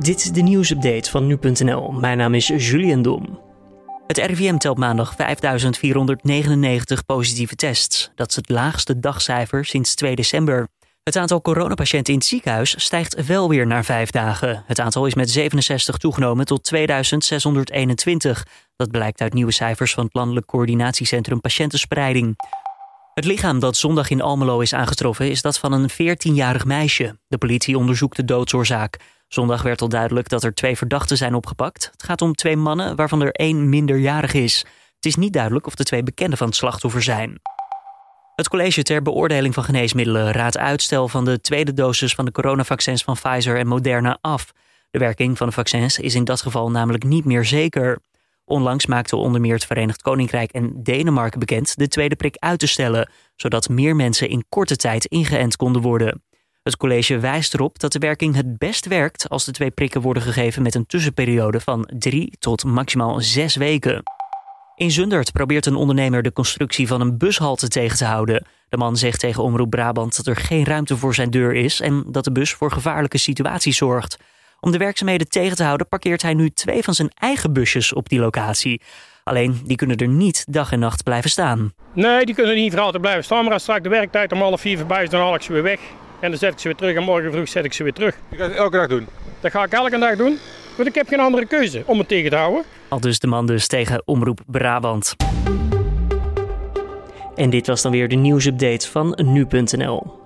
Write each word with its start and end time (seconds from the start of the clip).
Dit 0.00 0.16
is 0.16 0.32
de 0.32 0.40
nieuwsupdate 0.40 1.10
van 1.10 1.26
nu.nl. 1.26 1.92
Mijn 1.92 2.18
naam 2.18 2.34
is 2.34 2.46
Julian 2.46 3.02
Dom. 3.02 3.40
Het 4.06 4.18
RIVM 4.18 4.56
telt 4.56 4.78
maandag 4.78 5.16
5.499 5.16 5.18
positieve 7.06 7.54
tests. 7.54 8.10
Dat 8.14 8.28
is 8.28 8.36
het 8.36 8.48
laagste 8.48 9.00
dagcijfer 9.00 9.64
sinds 9.64 9.94
2 9.94 10.14
december. 10.14 10.68
Het 11.02 11.16
aantal 11.16 11.40
coronapatiënten 11.40 12.12
in 12.12 12.18
het 12.18 12.28
ziekenhuis 12.28 12.84
stijgt 12.84 13.26
wel 13.26 13.48
weer 13.48 13.66
naar 13.66 13.84
vijf 13.84 14.10
dagen. 14.10 14.62
Het 14.66 14.80
aantal 14.80 15.06
is 15.06 15.14
met 15.14 15.30
67 15.30 15.96
toegenomen 15.96 16.46
tot 16.46 16.64
2621. 16.64 18.46
Dat 18.76 18.90
blijkt 18.90 19.20
uit 19.20 19.32
nieuwe 19.32 19.52
cijfers 19.52 19.94
van 19.94 20.04
het 20.04 20.14
Landelijk 20.14 20.46
Coördinatiecentrum 20.46 21.40
Patiëntenspreiding. 21.40 22.36
Het 23.14 23.24
lichaam 23.24 23.58
dat 23.58 23.76
zondag 23.76 24.10
in 24.10 24.22
Almelo 24.22 24.60
is 24.60 24.74
aangetroffen 24.74 25.30
is 25.30 25.42
dat 25.42 25.58
van 25.58 25.72
een 25.72 25.90
14-jarig 25.90 26.64
meisje. 26.64 27.18
De 27.28 27.38
politie 27.38 27.78
onderzoekt 27.78 28.16
de 28.16 28.24
doodsoorzaak. 28.24 28.98
Zondag 29.32 29.62
werd 29.62 29.80
al 29.80 29.88
duidelijk 29.88 30.28
dat 30.28 30.44
er 30.44 30.54
twee 30.54 30.76
verdachten 30.76 31.16
zijn 31.16 31.34
opgepakt. 31.34 31.88
Het 31.92 32.02
gaat 32.02 32.22
om 32.22 32.34
twee 32.34 32.56
mannen 32.56 32.96
waarvan 32.96 33.22
er 33.22 33.32
één 33.32 33.68
minderjarig 33.68 34.32
is. 34.32 34.58
Het 34.94 35.06
is 35.06 35.16
niet 35.16 35.32
duidelijk 35.32 35.66
of 35.66 35.74
de 35.74 35.84
twee 35.84 36.02
bekenden 36.02 36.38
van 36.38 36.46
het 36.46 36.56
slachtoffer 36.56 37.02
zijn. 37.02 37.40
Het 38.34 38.48
college 38.48 38.82
ter 38.82 39.02
beoordeling 39.02 39.54
van 39.54 39.64
geneesmiddelen 39.64 40.32
raadt 40.32 40.58
uitstel 40.58 41.08
van 41.08 41.24
de 41.24 41.40
tweede 41.40 41.72
dosis 41.72 42.14
van 42.14 42.24
de 42.24 42.32
coronavaccins 42.32 43.02
van 43.02 43.14
Pfizer 43.14 43.56
en 43.56 43.66
Moderna 43.66 44.18
af. 44.20 44.52
De 44.90 44.98
werking 44.98 45.36
van 45.36 45.46
de 45.46 45.52
vaccins 45.52 45.98
is 45.98 46.14
in 46.14 46.24
dat 46.24 46.42
geval 46.42 46.70
namelijk 46.70 47.04
niet 47.04 47.24
meer 47.24 47.44
zeker. 47.44 47.98
Onlangs 48.44 48.86
maakten 48.86 49.18
onder 49.18 49.40
meer 49.40 49.54
het 49.54 49.66
Verenigd 49.66 50.02
Koninkrijk 50.02 50.52
en 50.52 50.82
Denemarken 50.82 51.38
bekend 51.38 51.76
de 51.76 51.88
tweede 51.88 52.16
prik 52.16 52.36
uit 52.38 52.58
te 52.58 52.66
stellen, 52.66 53.10
zodat 53.36 53.68
meer 53.68 53.96
mensen 53.96 54.28
in 54.28 54.44
korte 54.48 54.76
tijd 54.76 55.04
ingeënt 55.04 55.56
konden 55.56 55.82
worden. 55.82 56.22
Het 56.70 56.78
college 56.78 57.18
wijst 57.18 57.54
erop 57.54 57.78
dat 57.78 57.92
de 57.92 57.98
werking 57.98 58.34
het 58.34 58.58
best 58.58 58.86
werkt 58.86 59.28
als 59.28 59.44
de 59.44 59.52
twee 59.52 59.70
prikken 59.70 60.00
worden 60.00 60.22
gegeven 60.22 60.62
met 60.62 60.74
een 60.74 60.86
tussenperiode 60.86 61.60
van 61.60 61.90
drie 61.98 62.32
tot 62.38 62.64
maximaal 62.64 63.20
zes 63.20 63.56
weken. 63.56 64.02
In 64.76 64.90
Zundert 64.90 65.32
probeert 65.32 65.66
een 65.66 65.74
ondernemer 65.74 66.22
de 66.22 66.32
constructie 66.32 66.86
van 66.86 67.00
een 67.00 67.18
bushalte 67.18 67.68
tegen 67.68 67.96
te 67.96 68.04
houden. 68.04 68.46
De 68.68 68.76
man 68.76 68.96
zegt 68.96 69.20
tegen 69.20 69.42
Omroep 69.42 69.70
Brabant 69.70 70.16
dat 70.16 70.26
er 70.26 70.36
geen 70.36 70.64
ruimte 70.64 70.96
voor 70.96 71.14
zijn 71.14 71.30
deur 71.30 71.54
is 71.54 71.80
en 71.80 72.04
dat 72.06 72.24
de 72.24 72.32
bus 72.32 72.52
voor 72.52 72.72
gevaarlijke 72.72 73.18
situaties 73.18 73.76
zorgt. 73.76 74.18
Om 74.60 74.72
de 74.72 74.78
werkzaamheden 74.78 75.28
tegen 75.28 75.56
te 75.56 75.64
houden 75.64 75.88
parkeert 75.88 76.22
hij 76.22 76.34
nu 76.34 76.50
twee 76.50 76.82
van 76.82 76.94
zijn 76.94 77.10
eigen 77.14 77.52
busjes 77.52 77.92
op 77.92 78.08
die 78.08 78.20
locatie. 78.20 78.80
Alleen 79.24 79.60
die 79.64 79.76
kunnen 79.76 79.96
er 79.96 80.08
niet 80.08 80.44
dag 80.48 80.72
en 80.72 80.78
nacht 80.78 81.02
blijven 81.02 81.30
staan. 81.30 81.72
Nee, 81.94 82.24
die 82.24 82.34
kunnen 82.34 82.54
niet 82.54 82.72
voor 82.72 82.80
altijd 82.80 83.02
blijven 83.02 83.24
staan. 83.24 83.44
Maar 83.44 83.52
als 83.52 83.62
straks 83.62 83.82
de 83.82 83.88
werktijd 83.88 84.32
om 84.32 84.38
half 84.38 84.60
vier 84.60 84.78
voorbij 84.78 85.02
is, 85.02 85.10
dan 85.10 85.20
haal 85.20 85.34
ik 85.34 85.42
ze 85.42 85.52
weer 85.52 85.62
weg. 85.62 85.80
En 86.20 86.30
dan 86.30 86.38
zet 86.38 86.52
ik 86.52 86.58
ze 86.58 86.68
weer 86.68 86.76
terug 86.76 86.96
en 86.96 87.02
morgen 87.02 87.32
vroeg 87.32 87.48
zet 87.48 87.64
ik 87.64 87.72
ze 87.72 87.82
weer 87.82 87.92
terug. 87.92 88.16
Je 88.28 88.36
gaat 88.36 88.48
het 88.48 88.56
elke 88.56 88.76
dag 88.76 88.88
doen? 88.88 89.06
Dat 89.40 89.50
ga 89.50 89.64
ik 89.64 89.72
elke 89.72 89.98
dag 89.98 90.16
doen. 90.16 90.38
Want 90.76 90.88
ik 90.88 90.94
heb 90.94 91.08
geen 91.08 91.20
andere 91.20 91.46
keuze 91.46 91.82
om 91.86 91.98
het 91.98 92.08
tegen 92.08 92.30
te 92.30 92.36
houden. 92.36 92.64
Al 92.88 93.00
dus 93.00 93.18
de 93.18 93.26
man 93.26 93.46
dus 93.46 93.66
tegen 93.66 94.02
Omroep 94.04 94.40
Brabant. 94.46 95.16
En 97.34 97.50
dit 97.50 97.66
was 97.66 97.82
dan 97.82 97.92
weer 97.92 98.08
de 98.08 98.16
nieuwsupdate 98.16 98.90
van 98.90 99.18
nu.nl. 99.22 100.18